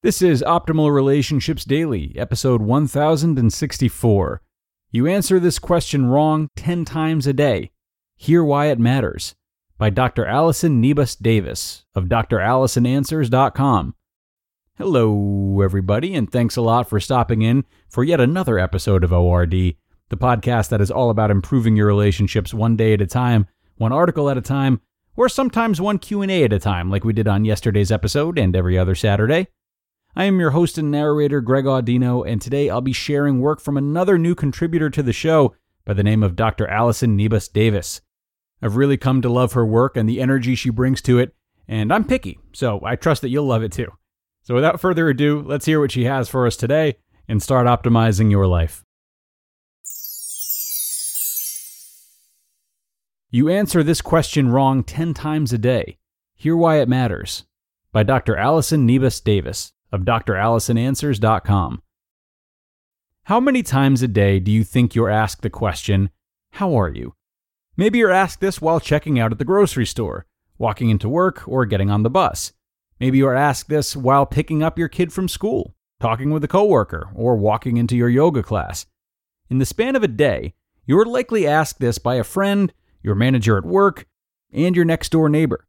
This 0.00 0.22
is 0.22 0.44
Optimal 0.46 0.94
Relationships 0.94 1.64
Daily, 1.64 2.14
episode 2.16 2.62
1064. 2.62 4.42
You 4.92 5.08
answer 5.08 5.40
this 5.40 5.58
question 5.58 6.06
wrong 6.06 6.50
10 6.54 6.84
times 6.84 7.26
a 7.26 7.32
day. 7.32 7.72
Hear 8.14 8.44
why 8.44 8.66
it 8.66 8.78
matters. 8.78 9.34
By 9.76 9.90
Dr. 9.90 10.24
Allison 10.24 10.80
Niebes 10.80 11.20
Davis 11.20 11.84
of 11.96 12.04
drallisonanswers.com. 12.04 13.96
Hello, 14.76 15.60
everybody, 15.62 16.14
and 16.14 16.30
thanks 16.30 16.54
a 16.54 16.62
lot 16.62 16.88
for 16.88 17.00
stopping 17.00 17.42
in 17.42 17.64
for 17.88 18.04
yet 18.04 18.20
another 18.20 18.56
episode 18.56 19.02
of 19.02 19.12
ORD, 19.12 19.50
the 19.50 19.76
podcast 20.12 20.68
that 20.68 20.80
is 20.80 20.92
all 20.92 21.10
about 21.10 21.32
improving 21.32 21.74
your 21.74 21.88
relationships 21.88 22.54
one 22.54 22.76
day 22.76 22.92
at 22.92 23.02
a 23.02 23.06
time, 23.08 23.48
one 23.78 23.92
article 23.92 24.30
at 24.30 24.38
a 24.38 24.42
time, 24.42 24.80
or 25.16 25.28
sometimes 25.28 25.80
one 25.80 25.98
Q&A 25.98 26.44
at 26.44 26.52
a 26.52 26.60
time, 26.60 26.88
like 26.88 27.02
we 27.02 27.12
did 27.12 27.26
on 27.26 27.44
yesterday's 27.44 27.90
episode 27.90 28.38
and 28.38 28.54
every 28.54 28.78
other 28.78 28.94
Saturday. 28.94 29.48
I 30.16 30.24
am 30.24 30.40
your 30.40 30.50
host 30.50 30.78
and 30.78 30.90
narrator, 30.90 31.40
Greg 31.40 31.66
Audino, 31.66 32.26
and 32.26 32.40
today 32.40 32.70
I'll 32.70 32.80
be 32.80 32.92
sharing 32.92 33.40
work 33.40 33.60
from 33.60 33.76
another 33.76 34.18
new 34.18 34.34
contributor 34.34 34.90
to 34.90 35.02
the 35.02 35.12
show 35.12 35.54
by 35.84 35.92
the 35.92 36.02
name 36.02 36.22
of 36.22 36.34
Dr. 36.34 36.66
Allison 36.66 37.16
Niebes 37.16 37.52
Davis. 37.52 38.00
I've 38.60 38.76
really 38.76 38.96
come 38.96 39.22
to 39.22 39.28
love 39.28 39.52
her 39.52 39.66
work 39.66 39.96
and 39.96 40.08
the 40.08 40.20
energy 40.20 40.54
she 40.54 40.70
brings 40.70 41.02
to 41.02 41.18
it, 41.18 41.34
and 41.68 41.92
I'm 41.92 42.04
picky, 42.04 42.38
so 42.52 42.80
I 42.84 42.96
trust 42.96 43.22
that 43.22 43.28
you'll 43.28 43.46
love 43.46 43.62
it 43.62 43.70
too. 43.70 43.92
So 44.42 44.54
without 44.54 44.80
further 44.80 45.08
ado, 45.08 45.44
let's 45.46 45.66
hear 45.66 45.78
what 45.78 45.92
she 45.92 46.04
has 46.04 46.28
for 46.28 46.46
us 46.46 46.56
today 46.56 46.96
and 47.28 47.42
start 47.42 47.66
optimizing 47.66 48.30
your 48.30 48.46
life. 48.46 48.84
You 53.30 53.50
answer 53.50 53.82
this 53.82 54.00
question 54.00 54.48
wrong 54.48 54.82
10 54.82 55.12
times 55.12 55.52
a 55.52 55.58
day. 55.58 55.98
Hear 56.34 56.56
why 56.56 56.80
it 56.80 56.88
matters. 56.88 57.44
By 57.92 58.02
Dr. 58.02 58.36
Allison 58.36 58.86
Nebus 58.86 59.20
Davis 59.20 59.72
of 59.92 60.02
drallisonanswers.com. 60.02 61.82
How 63.24 63.40
many 63.40 63.62
times 63.62 64.02
a 64.02 64.08
day 64.08 64.40
do 64.40 64.50
you 64.50 64.64
think 64.64 64.94
you're 64.94 65.10
asked 65.10 65.42
the 65.42 65.50
question, 65.50 66.10
How 66.52 66.74
are 66.74 66.88
you? 66.88 67.14
Maybe 67.76 67.98
you're 67.98 68.10
asked 68.10 68.40
this 68.40 68.60
while 68.60 68.80
checking 68.80 69.20
out 69.20 69.32
at 69.32 69.38
the 69.38 69.44
grocery 69.44 69.86
store, 69.86 70.26
walking 70.56 70.90
into 70.90 71.08
work, 71.08 71.46
or 71.46 71.66
getting 71.66 71.90
on 71.90 72.02
the 72.02 72.10
bus. 72.10 72.52
Maybe 72.98 73.18
you're 73.18 73.36
asked 73.36 73.68
this 73.68 73.94
while 73.94 74.26
picking 74.26 74.62
up 74.62 74.78
your 74.78 74.88
kid 74.88 75.12
from 75.12 75.28
school, 75.28 75.74
talking 76.00 76.30
with 76.30 76.42
a 76.42 76.48
coworker, 76.48 77.10
or 77.14 77.36
walking 77.36 77.76
into 77.76 77.96
your 77.96 78.08
yoga 78.08 78.42
class. 78.42 78.86
In 79.50 79.58
the 79.58 79.66
span 79.66 79.94
of 79.94 80.02
a 80.02 80.08
day, 80.08 80.54
you're 80.86 81.04
likely 81.04 81.46
asked 81.46 81.78
this 81.78 81.98
by 81.98 82.16
a 82.16 82.24
friend, 82.24 82.72
your 83.02 83.14
manager 83.14 83.56
at 83.56 83.64
work, 83.64 84.06
and 84.52 84.74
your 84.74 84.84
next 84.84 85.12
door 85.12 85.28
neighbor. 85.28 85.66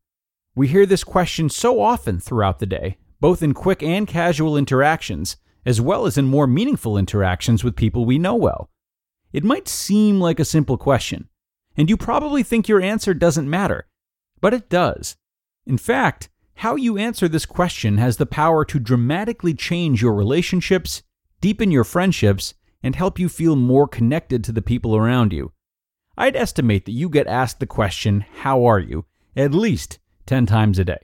We 0.56 0.70
hear 0.70 0.86
this 0.86 1.04
question 1.04 1.50
so 1.50 1.82
often 1.82 2.20
throughout 2.20 2.60
the 2.60 2.66
day 2.66 2.98
both 3.20 3.44
in 3.44 3.54
quick 3.54 3.84
and 3.84 4.08
casual 4.08 4.58
interactions, 4.58 5.38
as 5.66 5.82
well 5.82 6.06
as 6.06 6.18
in 6.18 6.26
more 6.26 6.48
meaningful 6.48 6.98
interactions 6.98 7.64
with 7.64 7.76
people 7.76 8.06
we 8.06 8.18
know 8.18 8.36
well. 8.36 8.70
It 9.34 9.44
might 9.44 9.68
seem 9.68 10.20
like 10.20 10.40
a 10.40 10.46
simple 10.46 10.78
question, 10.78 11.30
and 11.78 11.90
you 11.90 11.98
probably 11.98 12.44
think 12.44 12.68
your 12.68 12.82
answer 12.82 13.14
doesn't 13.14 13.50
matter, 13.50 13.88
but 14.42 14.54
it 14.54 14.70
does. 14.70 15.18
In 15.66 15.78
fact, 15.78 16.30
how 16.56 16.76
you 16.76 16.98
answer 16.98 17.28
this 17.28 17.46
question 17.46 17.98
has 17.98 18.18
the 18.18 18.26
power 18.26 18.66
to 18.66 18.80
dramatically 18.80 19.54
change 19.54 20.02
your 20.02 20.14
relationships, 20.14 21.04
deepen 21.42 21.72
your 21.72 21.84
friendships, 21.84 22.54
and 22.82 22.96
help 22.96 23.20
you 23.20 23.30
feel 23.30 23.56
more 23.56 23.88
connected 23.88 24.44
to 24.44 24.52
the 24.52 24.62
people 24.62 24.96
around 24.96 25.32
you. 25.32 25.52
I'd 26.18 26.36
estimate 26.36 26.86
that 26.86 26.92
you 26.92 27.10
get 27.10 27.28
asked 27.28 27.60
the 27.60 27.66
question, 27.66 28.26
How 28.42 28.66
are 28.66 28.80
you? 28.80 29.06
at 29.36 29.54
least 29.54 30.00
10 30.26 30.46
times 30.46 30.80
a 30.80 30.84
day. 30.84 31.00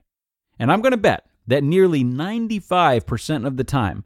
And 0.59 0.71
I'm 0.71 0.81
going 0.81 0.91
to 0.91 0.97
bet 0.97 1.25
that 1.47 1.63
nearly 1.63 2.03
95% 2.03 3.45
of 3.45 3.57
the 3.57 3.63
time 3.63 4.05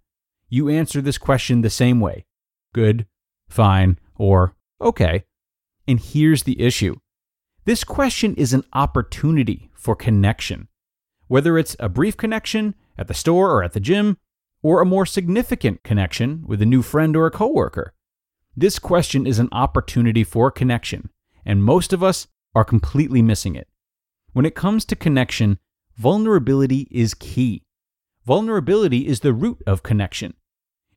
you 0.50 0.70
answer 0.70 1.02
this 1.02 1.18
question 1.18 1.62
the 1.62 1.70
same 1.70 2.00
way 2.00 2.26
good, 2.74 3.08
fine, 3.48 4.00
or 4.16 4.56
okay. 4.80 5.24
And 5.88 6.00
here's 6.00 6.44
the 6.44 6.62
issue 6.62 6.96
this 7.66 7.84
question 7.84 8.36
is 8.36 8.54
an 8.54 8.64
opportunity 8.74 9.70
for 9.74 9.96
connection. 9.96 10.68
Whether 11.28 11.58
it's 11.58 11.76
a 11.80 11.90
brief 11.90 12.18
connection 12.18 12.76
at 12.98 13.08
the 13.08 13.14
store 13.14 13.52
or 13.52 13.64
at 13.64 13.74
the 13.74 13.80
gym, 13.80 14.18
or 14.62 14.82
a 14.82 14.86
more 14.86 15.06
significant 15.06 15.84
connection 15.84 16.44
with 16.46 16.62
a 16.62 16.66
new 16.66 16.82
friend 16.82 17.16
or 17.16 17.26
a 17.26 17.32
coworker. 17.32 17.94
This 18.56 18.78
question 18.78 19.26
is 19.26 19.40
an 19.40 19.50
opportunity 19.52 20.24
for 20.24 20.52
connection, 20.52 21.10
and 21.46 21.64
most 21.64 21.94
of 21.94 22.04
us 22.04 22.28
are 22.54 22.66
completely 22.66 23.22
missing 23.22 23.56
it. 23.56 23.68
When 24.34 24.46
it 24.46 24.56
comes 24.56 24.84
to 24.86 24.96
connection, 24.96 25.60
vulnerability 26.00 26.88
is 26.90 27.14
key. 27.14 27.62
Vulnerability 28.26 29.06
is 29.06 29.20
the 29.20 29.34
root 29.34 29.62
of 29.68 29.84
connection. 29.84 30.34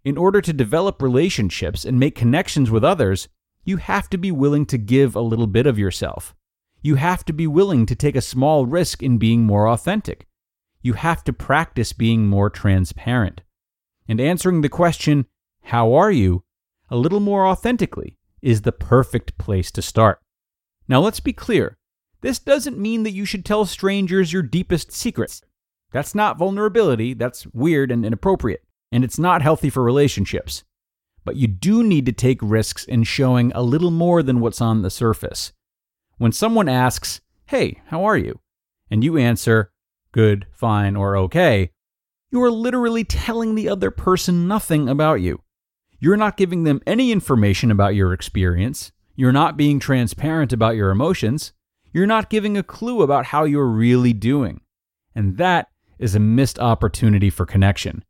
In 0.05 0.17
order 0.17 0.41
to 0.41 0.53
develop 0.53 1.03
relationships 1.03 1.85
and 1.85 1.99
make 1.99 2.15
connections 2.15 2.71
with 2.71 2.85
others, 2.85 3.29
you 3.65 3.79
have 3.79 4.09
to 4.11 4.17
be 4.17 4.31
willing 4.31 4.65
to 4.67 4.79
give 4.79 5.17
a 5.17 5.21
little 5.21 5.49
bit 5.49 5.67
of 5.67 5.79
yourself. 5.79 6.37
You 6.83 6.95
have 6.95 7.25
to 7.25 7.33
be 7.33 7.49
willing 7.49 7.85
to 7.87 7.97
take 7.97 8.15
a 8.15 8.21
small 8.21 8.65
risk 8.65 9.03
in 9.03 9.19
being 9.19 9.45
more 9.45 9.69
authentic. 9.69 10.29
You 10.83 10.93
have 10.93 11.25
to 11.25 11.33
practice 11.33 11.93
being 11.93 12.27
more 12.29 12.49
transparent. 12.49 13.43
And 14.09 14.21
answering 14.21 14.61
the 14.61 14.69
question, 14.69 15.27
How 15.63 15.93
are 15.95 16.13
you? 16.13 16.45
a 16.91 16.97
little 16.97 17.21
more 17.21 17.47
authentically 17.47 18.19
is 18.43 18.63
the 18.63 18.73
perfect 18.73 19.39
place 19.39 19.71
to 19.71 19.81
start. 19.81 20.21
Now, 20.87 21.01
let's 21.01 21.21
be 21.21 21.33
clear 21.33 21.79
this 22.23 22.39
doesn't 22.39 22.79
mean 22.79 23.03
that 23.03 23.13
you 23.13 23.25
should 23.25 23.45
tell 23.45 23.67
strangers 23.67 24.33
your 24.33 24.43
deepest 24.43 24.93
secrets. 24.93 25.43
That's 25.91 26.15
not 26.15 26.39
vulnerability, 26.39 27.15
that's 27.15 27.47
weird 27.49 27.91
and 27.91 28.07
inappropriate, 28.07 28.63
and 28.91 29.05
it's 29.05 29.19
not 29.19 29.43
healthy 29.43 29.69
for 29.69 29.83
relationships. 29.83 30.65
But 31.25 31.37
you 31.37 31.49
do 31.49 31.83
need 31.83 32.07
to 32.07 32.13
take 32.13 32.39
risks 32.41 32.85
in 32.85 33.03
showing 33.03 33.53
a 33.55 33.63
little 33.63 33.91
more 33.91 34.23
than 34.23 34.41
what's 34.41 34.61
on 34.61 34.83
the 34.83 34.91
surface. 34.91 35.53
When 36.17 36.33
someone 36.33 36.69
asks, 36.69 37.21
Hey, 37.47 37.83
how 37.87 38.05
are 38.05 38.17
you? 38.17 38.41
and 38.91 39.03
you 39.03 39.17
answer, 39.17 39.73
Good, 40.13 40.47
fine, 40.53 40.97
or 40.97 41.17
okay, 41.17 41.71
you 42.31 42.43
are 42.43 42.51
literally 42.51 43.05
telling 43.05 43.55
the 43.55 43.69
other 43.69 43.91
person 43.91 44.47
nothing 44.47 44.89
about 44.89 45.21
you. 45.21 45.43
You're 45.99 46.17
not 46.17 46.37
giving 46.37 46.65
them 46.65 46.83
any 46.87 47.11
information 47.11 47.71
about 47.71 47.95
your 47.95 48.13
experience. 48.13 48.93
You're 49.17 49.33
not 49.33 49.57
being 49.57 49.79
transparent 49.79 50.53
about 50.53 50.77
your 50.77 50.91
emotions 50.91 51.53
you're 51.93 52.07
not 52.07 52.31
giving 52.31 52.57
a 52.57 52.63
clue 52.63 53.03
about 53.03 53.27
how 53.27 53.45
you're 53.45 53.67
really 53.67 54.13
doing. 54.13 54.61
And 55.15 55.37
that 55.37 55.69
is 55.99 56.15
a 56.15 56.21
missed 56.21 56.59
opportunity 56.59 57.31
for 57.31 57.47
connection. 57.47 58.05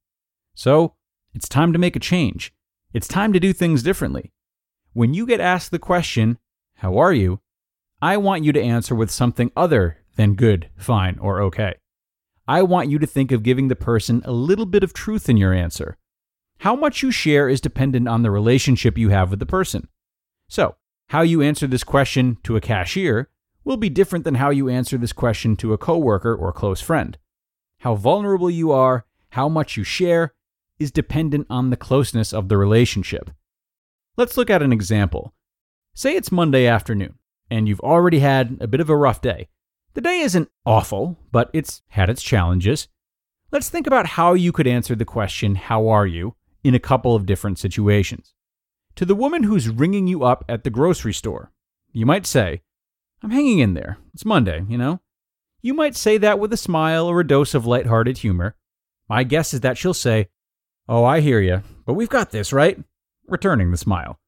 So, 0.54 0.94
it's 1.34 1.48
time 1.48 1.72
to 1.72 1.78
make 1.78 1.96
a 1.96 2.00
change. 2.00 2.52
It's 2.92 3.08
time 3.08 3.32
to 3.32 3.40
do 3.40 3.52
things 3.52 3.82
differently. 3.82 4.32
When 4.92 5.14
you 5.14 5.26
get 5.26 5.40
asked 5.40 5.70
the 5.70 5.78
question, 5.78 6.38
How 6.76 6.98
are 6.98 7.12
you? 7.12 7.40
I 8.00 8.16
want 8.16 8.44
you 8.44 8.52
to 8.52 8.62
answer 8.62 8.94
with 8.94 9.10
something 9.10 9.50
other 9.56 9.98
than 10.16 10.34
good, 10.34 10.68
fine, 10.76 11.18
or 11.18 11.40
okay. 11.42 11.74
I 12.46 12.62
want 12.62 12.90
you 12.90 12.98
to 12.98 13.06
think 13.06 13.32
of 13.32 13.42
giving 13.42 13.68
the 13.68 13.76
person 13.76 14.22
a 14.24 14.32
little 14.32 14.66
bit 14.66 14.82
of 14.82 14.92
truth 14.92 15.28
in 15.28 15.36
your 15.36 15.54
answer. 15.54 15.96
How 16.58 16.76
much 16.76 17.02
you 17.02 17.10
share 17.10 17.48
is 17.48 17.60
dependent 17.60 18.08
on 18.08 18.22
the 18.22 18.30
relationship 18.30 18.98
you 18.98 19.08
have 19.08 19.30
with 19.30 19.38
the 19.38 19.46
person. 19.46 19.88
So, 20.48 20.76
how 21.08 21.22
you 21.22 21.42
answer 21.42 21.66
this 21.66 21.84
question 21.84 22.38
to 22.44 22.56
a 22.56 22.60
cashier 22.60 23.30
will 23.64 23.76
be 23.76 23.88
different 23.88 24.24
than 24.24 24.36
how 24.36 24.50
you 24.50 24.68
answer 24.68 24.98
this 24.98 25.12
question 25.12 25.56
to 25.56 25.72
a 25.72 25.78
coworker 25.78 26.34
or 26.34 26.52
close 26.52 26.80
friend. 26.80 27.18
How 27.80 27.94
vulnerable 27.94 28.50
you 28.50 28.72
are, 28.72 29.04
how 29.30 29.48
much 29.48 29.76
you 29.76 29.84
share, 29.84 30.34
is 30.78 30.90
dependent 30.90 31.46
on 31.48 31.70
the 31.70 31.76
closeness 31.76 32.32
of 32.32 32.48
the 32.48 32.56
relationship. 32.56 33.30
Let's 34.16 34.36
look 34.36 34.50
at 34.50 34.62
an 34.62 34.72
example. 34.72 35.32
Say 35.94 36.14
it's 36.16 36.32
Monday 36.32 36.66
afternoon, 36.66 37.14
and 37.50 37.68
you've 37.68 37.80
already 37.80 38.18
had 38.18 38.58
a 38.60 38.66
bit 38.66 38.80
of 38.80 38.90
a 38.90 38.96
rough 38.96 39.20
day. 39.20 39.48
The 39.94 40.00
day 40.00 40.20
isn't 40.20 40.50
awful, 40.64 41.18
but 41.30 41.50
it's 41.52 41.82
had 41.88 42.08
its 42.08 42.22
challenges. 42.22 42.88
Let's 43.50 43.68
think 43.68 43.86
about 43.86 44.06
how 44.06 44.34
you 44.34 44.50
could 44.50 44.66
answer 44.66 44.94
the 44.94 45.04
question, 45.04 45.54
How 45.56 45.88
are 45.88 46.06
you? 46.06 46.34
in 46.64 46.74
a 46.74 46.80
couple 46.80 47.14
of 47.14 47.26
different 47.26 47.58
situations. 47.58 48.34
To 48.96 49.04
the 49.04 49.14
woman 49.14 49.42
who's 49.42 49.68
ringing 49.68 50.06
you 50.06 50.22
up 50.22 50.44
at 50.48 50.64
the 50.64 50.70
grocery 50.70 51.12
store, 51.12 51.50
you 51.92 52.06
might 52.06 52.26
say, 52.26 52.62
I'm 53.22 53.30
hanging 53.30 53.60
in 53.60 53.74
there. 53.74 53.98
It's 54.14 54.24
Monday, 54.24 54.64
you 54.68 54.76
know? 54.76 55.00
You 55.60 55.74
might 55.74 55.94
say 55.94 56.18
that 56.18 56.38
with 56.38 56.52
a 56.52 56.56
smile 56.56 57.06
or 57.06 57.20
a 57.20 57.26
dose 57.26 57.54
of 57.54 57.66
light-hearted 57.66 58.18
humor. 58.18 58.56
My 59.08 59.22
guess 59.22 59.54
is 59.54 59.60
that 59.60 59.78
she'll 59.78 59.94
say, 59.94 60.28
Oh, 60.88 61.04
I 61.04 61.20
hear 61.20 61.40
you, 61.40 61.62
but 61.86 61.94
we've 61.94 62.08
got 62.08 62.32
this, 62.32 62.52
right? 62.52 62.82
Returning 63.28 63.70
the 63.70 63.76
smile. 63.76 64.18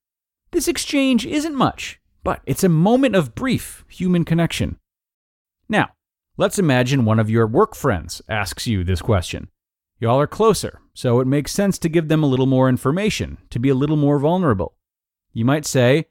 This 0.52 0.69
exchange 0.69 1.26
isn't 1.26 1.56
much, 1.56 2.00
but 2.23 2.41
it's 2.46 2.62
a 2.62 2.69
moment 2.69 3.17
of 3.17 3.35
brief 3.35 3.85
human 3.88 4.25
connection. 4.25 4.79
Now, 5.69 5.91
let's 6.37 6.61
imagine 6.61 7.05
one 7.05 7.19
of 7.19 7.29
your 7.29 7.46
work 7.49 7.75
friends 7.75 8.23
asks 8.29 8.69
you 8.69 8.85
this 8.85 9.02
question. 9.02 9.49
Y'all 9.99 10.20
are 10.20 10.29
closer, 10.29 10.81
so 10.93 11.19
it 11.19 11.26
makes 11.26 11.50
sense 11.50 11.79
to 11.79 11.88
give 11.88 12.08
them 12.08 12.23
a 12.23 12.26
little 12.26 12.46
more 12.46 12.69
information, 12.69 13.38
to 13.50 13.58
be 13.58 13.69
a 13.69 13.75
little 13.75 13.96
more 13.96 14.20
vulnerable. 14.20 14.75
You 15.32 15.44
might 15.44 15.67
say, 15.67 16.06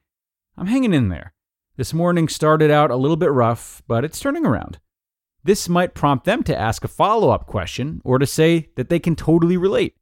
I'm 0.58 0.68
hanging 0.68 0.94
in 0.94 1.08
there. 1.08 1.34
This 1.76 1.92
morning 1.92 2.28
started 2.28 2.70
out 2.70 2.92
a 2.92 2.96
little 2.96 3.18
bit 3.18 3.32
rough, 3.32 3.82
but 3.88 4.06
it's 4.06 4.20
turning 4.20 4.46
around. 4.46 4.78
This 5.44 5.68
might 5.68 5.96
prompt 5.96 6.24
them 6.24 6.44
to 6.44 6.56
ask 6.56 6.84
a 6.84 6.88
follow 6.88 7.32
up 7.32 7.48
question 7.48 8.00
or 8.06 8.20
to 8.20 8.28
say 8.28 8.70
that 8.76 8.90
they 8.90 9.00
can 9.00 9.16
totally 9.16 9.58
relate. 9.58 9.96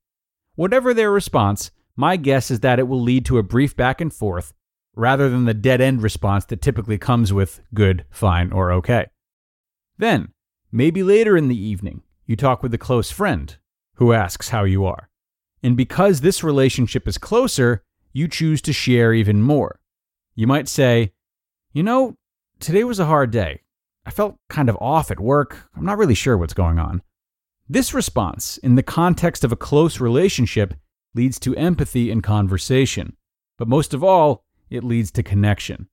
Whatever 0.56 0.94
their 0.94 1.12
response, 1.12 1.72
my 1.96 2.18
guess 2.18 2.52
is 2.52 2.60
that 2.60 2.78
it 2.78 2.90
will 2.90 3.00
lead 3.02 3.24
to 3.26 3.38
a 3.38 3.44
brief 3.44 3.74
back 3.74 4.02
and 4.02 4.14
forth 4.14 4.54
rather 4.96 5.30
than 5.30 5.46
the 5.46 5.54
dead 5.54 5.80
end 5.80 6.04
response 6.04 6.44
that 6.46 6.62
typically 6.62 6.98
comes 6.98 7.32
with 7.32 7.62
good, 7.74 8.04
fine, 8.10 8.52
or 8.52 8.74
okay. 8.74 9.08
Then, 9.98 10.34
maybe 10.74 11.04
later 11.04 11.38
in 11.38 11.48
the 11.48 11.58
evening, 11.58 12.02
you 12.26 12.36
talk 12.36 12.62
with 12.62 12.74
a 12.74 12.78
close 12.78 13.12
friend 13.12 13.56
who 13.96 14.12
asks 14.12 14.50
how 14.50 14.66
you 14.66 14.86
are. 14.86 15.10
And 15.64 15.78
because 15.78 16.20
this 16.20 16.44
relationship 16.44 17.08
is 17.08 17.18
closer, 17.18 17.86
you 18.12 18.28
choose 18.28 18.62
to 18.64 18.74
share 18.74 19.14
even 19.14 19.42
more. 19.42 19.80
You 20.36 20.48
might 20.48 20.68
say, 20.68 21.14
You 21.74 21.84
know, 21.84 22.18
today 22.60 22.84
was 22.84 23.00
a 23.00 23.06
hard 23.06 23.32
day. 23.32 23.62
I 24.06 24.12
felt 24.12 24.36
kind 24.50 24.68
of 24.68 24.78
off 24.82 25.10
at 25.10 25.22
work. 25.22 25.70
I'm 25.74 25.86
not 25.86 25.98
really 25.98 26.16
sure 26.16 26.38
what's 26.38 26.54
going 26.54 26.80
on. 26.80 27.02
This 27.70 27.94
response, 27.94 28.58
in 28.58 28.76
the 28.76 28.84
context 28.84 29.46
of 29.46 29.54
a 29.54 29.58
close 29.58 30.02
relationship, 30.02 30.74
leads 31.16 31.40
to 31.40 31.56
empathy 31.56 32.12
and 32.12 32.22
conversation. 32.22 33.16
But 33.58 33.70
most 33.70 33.94
of 33.94 34.04
all, 34.04 34.44
it 34.70 34.84
leads 34.84 35.12
to 35.12 35.24
connection. 35.24 35.88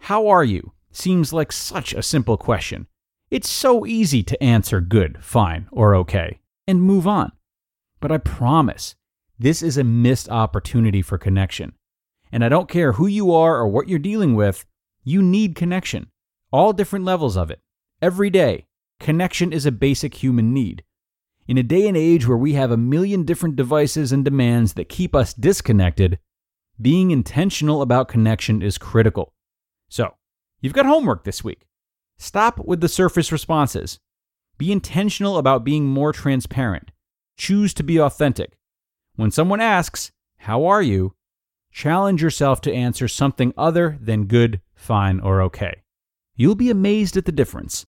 How 0.00 0.26
are 0.26 0.44
you? 0.44 0.72
Seems 0.92 1.32
like 1.32 1.52
such 1.52 1.94
a 1.94 2.02
simple 2.02 2.36
question. 2.36 2.86
It's 3.30 3.48
so 3.48 3.86
easy 3.86 4.22
to 4.24 4.42
answer 4.42 4.82
good, 4.82 5.24
fine, 5.24 5.68
or 5.72 5.94
okay, 5.94 6.40
and 6.66 6.82
move 6.82 7.06
on. 7.06 7.32
But 7.98 8.12
I 8.12 8.18
promise, 8.18 8.94
this 9.38 9.62
is 9.62 9.78
a 9.78 9.84
missed 9.84 10.28
opportunity 10.28 11.00
for 11.00 11.16
connection. 11.16 11.72
And 12.30 12.44
I 12.44 12.50
don't 12.50 12.68
care 12.68 12.92
who 12.92 13.06
you 13.06 13.32
are 13.32 13.56
or 13.56 13.68
what 13.68 13.88
you're 13.88 13.98
dealing 13.98 14.34
with, 14.34 14.66
you 15.04 15.22
need 15.22 15.54
connection 15.54 16.10
all 16.54 16.72
different 16.72 17.04
levels 17.04 17.36
of 17.36 17.50
it, 17.50 17.60
every 18.00 18.30
day. 18.30 18.64
Connection 19.00 19.52
is 19.52 19.66
a 19.66 19.72
basic 19.72 20.14
human 20.22 20.54
need. 20.54 20.84
In 21.48 21.58
a 21.58 21.64
day 21.64 21.88
and 21.88 21.96
age 21.96 22.28
where 22.28 22.38
we 22.38 22.52
have 22.52 22.70
a 22.70 22.76
million 22.76 23.24
different 23.24 23.56
devices 23.56 24.12
and 24.12 24.24
demands 24.24 24.74
that 24.74 24.88
keep 24.88 25.16
us 25.16 25.34
disconnected, 25.34 26.20
being 26.80 27.10
intentional 27.10 27.82
about 27.82 28.06
connection 28.06 28.62
is 28.62 28.78
critical. 28.78 29.34
So, 29.88 30.14
you've 30.60 30.74
got 30.74 30.86
homework 30.86 31.24
this 31.24 31.42
week. 31.42 31.66
Stop 32.18 32.64
with 32.64 32.80
the 32.80 32.88
surface 32.88 33.32
responses. 33.32 33.98
Be 34.56 34.70
intentional 34.70 35.38
about 35.38 35.64
being 35.64 35.86
more 35.86 36.12
transparent. 36.12 36.92
Choose 37.36 37.74
to 37.74 37.82
be 37.82 37.98
authentic. 37.98 38.56
When 39.16 39.32
someone 39.32 39.60
asks, 39.60 40.12
How 40.36 40.66
are 40.66 40.82
you? 40.82 41.16
challenge 41.74 42.22
yourself 42.22 42.60
to 42.60 42.72
answer 42.72 43.08
something 43.08 43.52
other 43.58 43.98
than 44.00 44.26
good, 44.26 44.60
fine, 44.74 45.20
or 45.20 45.40
okay. 45.42 45.82
You'll 46.36 46.54
be 46.54 46.70
amazed 46.70 47.16
at 47.16 47.24
the 47.24 47.32
difference. 47.32 47.84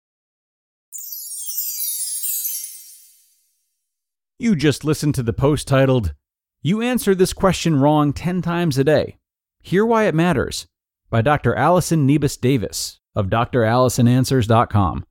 You 4.39 4.57
just 4.57 4.85
listened 4.85 5.15
to 5.17 5.23
the 5.23 5.35
post 5.35 5.69
titled, 5.69 6.15
You 6.63 6.81
Answer 6.81 7.15
This 7.15 7.35
Question 7.35 7.79
Wrong 7.79 8.15
10 8.15 8.41
Times 8.41 8.79
a 8.79 8.85
Day. 8.85 9.19
Hear 9.61 9.85
Why 9.85 10.05
It 10.05 10.15
Matters 10.15 10.67
by 11.11 11.21
Dr. 11.21 11.55
Allison 11.55 12.09
Niebes 12.09 12.41
Davis 12.41 13.01
of 13.15 13.27
drallisonanswers.com. 13.27 15.05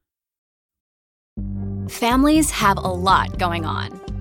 Families 1.90 2.52
have 2.52 2.78
a 2.78 2.82
lot 2.82 3.38
going 3.38 3.66
on. 3.66 4.09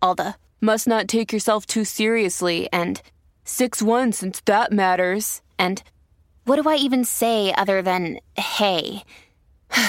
All 0.00 0.14
the 0.14 0.34
must 0.60 0.86
not 0.86 1.08
take 1.08 1.32
yourself 1.32 1.66
too 1.66 1.84
seriously 1.84 2.68
and 2.72 3.00
6 3.44 3.82
1 3.82 4.12
since 4.12 4.40
that 4.44 4.72
matters. 4.72 5.42
And 5.58 5.82
what 6.44 6.62
do 6.62 6.68
I 6.68 6.76
even 6.76 7.04
say 7.04 7.52
other 7.54 7.82
than 7.82 8.20
hey? 8.36 9.02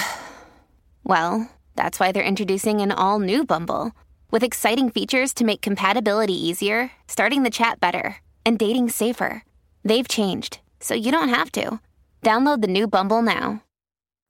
well, 1.04 1.50
that's 1.76 2.00
why 2.00 2.12
they're 2.12 2.22
introducing 2.22 2.80
an 2.80 2.92
all 2.92 3.20
new 3.20 3.44
Bumble 3.44 3.92
with 4.30 4.44
exciting 4.44 4.90
features 4.90 5.34
to 5.34 5.44
make 5.44 5.60
compatibility 5.60 6.34
easier, 6.34 6.90
starting 7.08 7.42
the 7.42 7.50
chat 7.50 7.80
better, 7.80 8.16
and 8.44 8.58
dating 8.58 8.90
safer. 8.90 9.44
They've 9.84 10.06
changed, 10.06 10.60
so 10.78 10.94
you 10.94 11.10
don't 11.10 11.30
have 11.30 11.50
to. 11.52 11.80
Download 12.22 12.60
the 12.60 12.68
new 12.68 12.86
Bumble 12.86 13.22
now. 13.22 13.62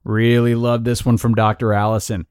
Really 0.03 0.55
love 0.55 0.83
this 0.83 1.05
one 1.05 1.17
from 1.17 1.35
Dr. 1.35 1.73
Allison. 1.73 2.25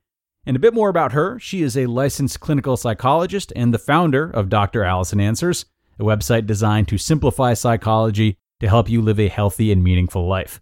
And 0.47 0.57
a 0.57 0.61
bit 0.61 0.75
more 0.75 0.89
about 0.89 1.13
her 1.13 1.39
she 1.39 1.63
is 1.63 1.77
a 1.77 1.87
licensed 1.87 2.41
clinical 2.41 2.77
psychologist 2.77 3.53
and 3.55 3.75
the 3.75 3.79
founder 3.79 4.31
of 4.31 4.49
Dr. 4.49 4.85
Allison 4.85 5.21
Answers, 5.21 5.67
a 5.99 6.03
website 6.03 6.47
designed 6.47 6.89
to 6.89 6.99
simplify 6.99 7.55
psychology 7.55 8.39
to 8.61 8.69
help 8.69 8.89
you 8.89 9.03
live 9.03 9.21
a 9.21 9.29
healthy 9.29 9.71
and 9.71 9.85
meaningful 9.85 10.27
life. 10.27 10.61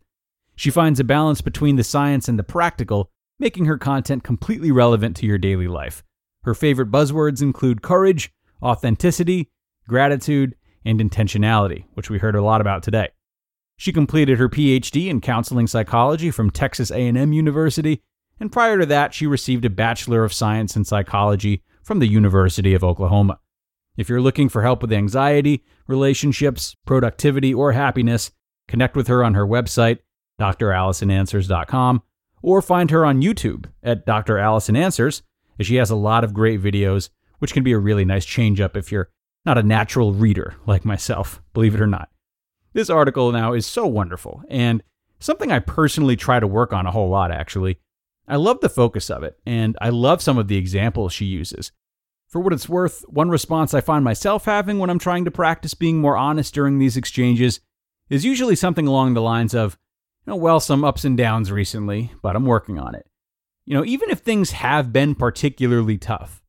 She 0.57 0.71
finds 0.71 0.99
a 0.99 1.05
balance 1.05 1.41
between 1.41 1.77
the 1.77 1.85
science 1.85 2.29
and 2.29 2.39
the 2.39 2.45
practical, 2.45 3.11
making 3.39 3.67
her 3.67 3.79
content 3.79 4.25
completely 4.25 4.73
relevant 4.73 5.17
to 5.19 5.27
your 5.27 5.39
daily 5.39 5.69
life. 5.69 6.03
Her 6.43 6.55
favorite 6.55 6.91
buzzwords 6.91 7.43
include 7.43 7.83
courage, 7.83 8.33
authenticity, 8.63 9.51
gratitude, 9.87 10.57
and 10.85 11.01
intentionality, 11.01 11.85
which 11.95 12.11
we 12.11 12.19
heard 12.19 12.35
a 12.35 12.43
lot 12.43 12.61
about 12.61 12.83
today. 12.83 13.11
She 13.77 13.93
completed 13.93 14.39
her 14.39 14.49
PhD 14.49 15.09
in 15.09 15.21
counseling 15.21 15.69
psychology 15.69 16.33
from 16.33 16.51
Texas 16.51 16.91
A&M 16.91 17.33
University 17.33 18.03
and 18.41 18.53
prior 18.53 18.79
to 18.79 18.87
that, 18.87 19.15
she 19.15 19.27
received 19.27 19.65
a 19.65 19.71
Bachelor 19.71 20.25
of 20.25 20.33
Science 20.33 20.77
in 20.77 20.85
Psychology 20.85 21.63
from 21.83 21.99
the 21.99 22.07
University 22.07 22.75
of 22.75 22.85
Oklahoma. 22.85 23.41
If 23.97 24.09
you're 24.09 24.21
looking 24.21 24.49
for 24.49 24.63
help 24.63 24.83
with 24.83 24.93
anxiety, 24.93 25.65
relationships, 25.87 26.77
productivity, 26.87 27.53
or 27.53 27.73
happiness, 27.73 28.31
connect 28.69 28.95
with 28.95 29.09
her 29.09 29.25
on 29.25 29.35
her 29.35 29.47
website, 29.47 29.99
drallisonanswers.com, 30.39 32.03
or 32.43 32.63
find 32.63 32.91
her 32.91 33.05
on 33.05 33.23
YouTube 33.23 33.67
at 33.83 34.07
Dr. 34.07 34.39
Allison 34.39 34.77
Answers, 34.77 35.23
as 35.59 35.67
she 35.67 35.77
has 35.77 35.91
a 35.91 35.97
lot 35.97 36.23
of 36.23 36.35
great 36.35 36.63
videos, 36.63 37.11
which 37.41 37.53
can 37.53 37.65
be 37.65 37.73
a 37.73 37.79
really 37.79 38.05
nice 38.05 38.25
change 38.25 38.61
up 38.61 38.77
if 38.77 38.93
you're 38.93 39.11
not 39.45 39.59
a 39.59 39.63
natural 39.63 40.13
reader 40.13 40.55
like 40.67 40.85
myself, 40.85 41.43
believe 41.53 41.75
it 41.75 41.81
or 41.81 41.87
not. 41.87 42.11
This 42.75 42.91
article 42.91 43.33
now 43.33 43.55
is 43.55 43.67
so 43.67 43.87
wonderful 43.87 44.43
and 44.49 44.83
something 45.19 45.51
I 45.51 45.59
personally 45.59 46.17
try 46.17 46.39
to 46.39 46.47
work 46.47 46.73
on 46.73 46.87
a 46.87 46.91
whole 46.91 47.09
lot, 47.09 47.33
actually. 47.33 47.81
I 48.29 48.37
love 48.37 48.61
the 48.61 48.69
focus 48.69 49.11
of 49.11 49.23
it, 49.23 49.39
and 49.47 49.77
I 49.81 49.89
love 49.89 50.23
some 50.23 50.39
of 50.39 50.49
the 50.49 50.57
examples 50.57 51.13
she 51.13 51.25
uses. 51.25 51.73
For 52.29 52.41
what 52.41 52.53
it's 52.53 52.69
worth, 52.69 53.05
one 53.09 53.31
response 53.31 53.73
I 53.73 53.81
find 53.81 54.05
myself 54.05 54.45
having 54.45 54.79
when 54.79 54.91
I'm 54.91 54.99
trying 54.99 55.25
to 55.25 55.31
practice 55.31 55.75
being 55.75 55.99
more 56.01 56.17
honest 56.17 56.53
during 56.53 56.79
these 56.79 56.97
exchanges 56.97 57.61
is 58.11 58.25
usually 58.25 58.57
something 58.57 58.87
along 58.87 59.15
the 59.15 59.23
lines 59.23 59.55
of, 59.55 59.79
know, 60.29 60.37
well, 60.37 60.61
some 60.61 60.85
ups 60.85 61.05
and 61.05 61.17
downs 61.17 61.51
recently, 61.51 62.13
but 62.23 62.37
I'm 62.37 62.45
working 62.45 62.79
on 62.79 62.95
it. 62.95 63.07
You 63.65 63.75
know, 63.75 63.85
even 63.85 64.11
if 64.11 64.21
things 64.21 64.53
have 64.53 64.93
been 64.93 65.15
particularly 65.15 65.99
tough, 65.99 66.43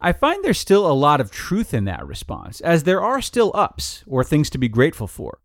I 0.00 0.12
find 0.12 0.42
there's 0.42 0.58
still 0.58 0.90
a 0.90 0.92
lot 0.92 1.20
of 1.20 1.30
truth 1.30 1.72
in 1.72 1.84
that 1.84 2.06
response, 2.06 2.60
as 2.60 2.84
there 2.84 3.02
are 3.02 3.20
still 3.20 3.52
ups 3.54 4.02
or 4.06 4.24
things 4.24 4.50
to 4.50 4.58
be 4.58 4.68
grateful 4.68 5.06
for. 5.06 5.40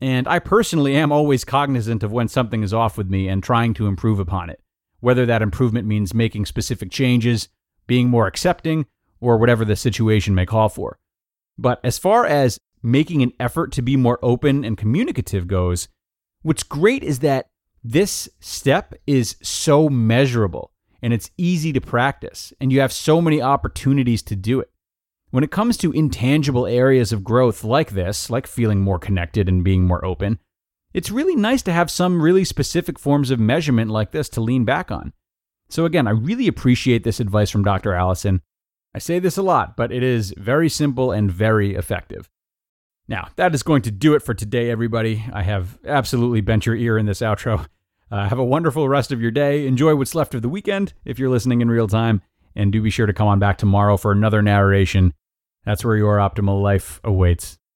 And 0.00 0.28
I 0.28 0.38
personally 0.38 0.94
am 0.94 1.12
always 1.12 1.44
cognizant 1.44 2.02
of 2.02 2.12
when 2.12 2.28
something 2.28 2.62
is 2.62 2.74
off 2.74 2.98
with 2.98 3.08
me 3.08 3.28
and 3.28 3.42
trying 3.42 3.74
to 3.74 3.86
improve 3.86 4.18
upon 4.18 4.50
it, 4.50 4.60
whether 5.06 5.24
that 5.24 5.40
improvement 5.40 5.86
means 5.86 6.12
making 6.12 6.44
specific 6.44 6.90
changes, 6.90 7.48
being 7.86 8.08
more 8.08 8.26
accepting, 8.26 8.86
or 9.20 9.38
whatever 9.38 9.64
the 9.64 9.76
situation 9.76 10.34
may 10.34 10.44
call 10.44 10.68
for. 10.68 10.98
But 11.56 11.78
as 11.84 11.96
far 11.96 12.26
as 12.26 12.58
making 12.82 13.22
an 13.22 13.32
effort 13.38 13.70
to 13.74 13.82
be 13.82 13.96
more 13.96 14.18
open 14.20 14.64
and 14.64 14.76
communicative 14.76 15.46
goes, 15.46 15.86
what's 16.42 16.64
great 16.64 17.04
is 17.04 17.20
that 17.20 17.46
this 17.84 18.28
step 18.40 18.94
is 19.06 19.36
so 19.40 19.88
measurable 19.88 20.72
and 21.00 21.12
it's 21.12 21.30
easy 21.38 21.72
to 21.72 21.80
practice, 21.80 22.52
and 22.60 22.72
you 22.72 22.80
have 22.80 22.92
so 22.92 23.20
many 23.20 23.40
opportunities 23.40 24.22
to 24.22 24.34
do 24.34 24.58
it. 24.58 24.72
When 25.30 25.44
it 25.44 25.52
comes 25.52 25.76
to 25.76 25.92
intangible 25.92 26.66
areas 26.66 27.12
of 27.12 27.22
growth 27.22 27.62
like 27.62 27.92
this, 27.92 28.28
like 28.28 28.48
feeling 28.48 28.80
more 28.80 28.98
connected 28.98 29.48
and 29.48 29.62
being 29.62 29.84
more 29.84 30.04
open, 30.04 30.40
it's 30.96 31.10
really 31.10 31.36
nice 31.36 31.60
to 31.60 31.72
have 31.74 31.90
some 31.90 32.22
really 32.22 32.42
specific 32.42 32.98
forms 32.98 33.30
of 33.30 33.38
measurement 33.38 33.90
like 33.90 34.12
this 34.12 34.30
to 34.30 34.40
lean 34.40 34.64
back 34.64 34.90
on. 34.90 35.12
So, 35.68 35.84
again, 35.84 36.08
I 36.08 36.12
really 36.12 36.48
appreciate 36.48 37.04
this 37.04 37.20
advice 37.20 37.50
from 37.50 37.64
Dr. 37.64 37.92
Allison. 37.92 38.40
I 38.94 38.98
say 38.98 39.18
this 39.18 39.36
a 39.36 39.42
lot, 39.42 39.76
but 39.76 39.92
it 39.92 40.02
is 40.02 40.32
very 40.38 40.70
simple 40.70 41.12
and 41.12 41.30
very 41.30 41.74
effective. 41.74 42.30
Now, 43.08 43.28
that 43.36 43.54
is 43.54 43.62
going 43.62 43.82
to 43.82 43.90
do 43.90 44.14
it 44.14 44.22
for 44.22 44.32
today, 44.32 44.70
everybody. 44.70 45.22
I 45.34 45.42
have 45.42 45.78
absolutely 45.84 46.40
bent 46.40 46.64
your 46.64 46.74
ear 46.74 46.96
in 46.96 47.04
this 47.04 47.20
outro. 47.20 47.66
Uh, 48.10 48.28
have 48.28 48.38
a 48.38 48.44
wonderful 48.44 48.88
rest 48.88 49.12
of 49.12 49.20
your 49.20 49.30
day. 49.30 49.66
Enjoy 49.66 49.94
what's 49.94 50.14
left 50.14 50.34
of 50.34 50.40
the 50.40 50.48
weekend 50.48 50.94
if 51.04 51.18
you're 51.18 51.28
listening 51.28 51.60
in 51.60 51.70
real 51.70 51.88
time. 51.88 52.22
And 52.54 52.72
do 52.72 52.80
be 52.80 52.88
sure 52.88 53.04
to 53.04 53.12
come 53.12 53.28
on 53.28 53.38
back 53.38 53.58
tomorrow 53.58 53.98
for 53.98 54.12
another 54.12 54.40
narration. 54.40 55.12
That's 55.66 55.84
where 55.84 55.96
your 55.96 56.16
optimal 56.16 56.62
life 56.62 57.02
awaits. 57.04 57.58